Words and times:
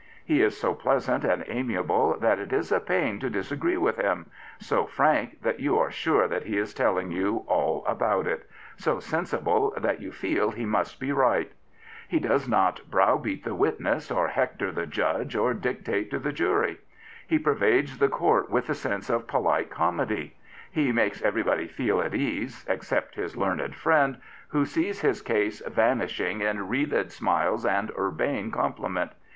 He 0.25 0.41
is 0.41 0.57
so 0.57 0.73
pleasant 0.73 1.23
and 1.23 1.43
amiable 1.45 2.17
that 2.21 2.39
it 2.39 2.51
is 2.51 2.71
a 2.71 2.79
pain 2.79 3.19
to 3.19 3.29
disagree 3.29 3.77
with 3.77 3.97
him; 3.97 4.31
so 4.57 4.87
frank 4.87 5.43
that 5.43 5.59
you 5.59 5.77
are 5.77 5.91
sure 5.91 6.27
that 6.27 6.47
he 6.47 6.57
is 6.57 6.73
telling 6.73 7.11
you 7.11 7.43
all 7.45 7.85
about 7.85 8.25
it; 8.25 8.49
so 8.77 8.99
sensible 8.99 9.75
that 9.77 10.01
you 10.01 10.11
feel 10.11 10.49
he 10.49 10.65
must 10.65 10.99
be 10.99 11.11
right. 11.11 11.51
He 12.07 12.19
does 12.19 12.47
not 12.49 12.81
browt)ife.t 12.89 13.43
the 13.43 13.53
witness, 13.53 14.09
or 14.09 14.29
hectot 14.29 14.73
the 14.73 14.87
judge, 14.87 15.35
or 15.35 15.53
dictate 15.53 16.09
to 16.09 16.17
the 16.17 16.33
jury. 16.33 16.79
He 17.27 17.37
pervaded 17.37 17.99
the 17.99 18.09
court 18.09 18.49
with 18.49 18.65
the 18.65 18.73
sense 18.73 19.07
of 19.07 19.27
polite 19.27 19.69
comedy. 19.69 20.35
He 20.71 20.91
makes 20.91 21.21
1 21.21 21.27
everybody 21.27 21.67
feel 21.67 22.01
at 22.01 22.15
ease, 22.15 22.65
except 22.67 23.13
his 23.13 23.37
learned 23.37 23.75
friend, 23.75 24.19
who 24.47 24.65
sees 24.65 25.01
his 25.01 25.21
case 25.21 25.61
vanishing 25.67 26.41
in 26.41 26.67
wreathed 26.69 27.11
smiles 27.11 27.67
and 27.67 27.91
urbane 27.95 28.49
compliment. 28.49 29.11